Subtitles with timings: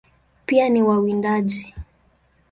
[0.45, 1.75] Pia ni wawindaji.